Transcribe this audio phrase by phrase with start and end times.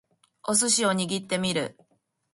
[0.47, 1.77] お寿司を握ってみる